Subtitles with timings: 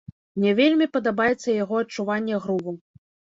[0.37, 2.75] Мне вельмі падабаецца яго адчуванне груву.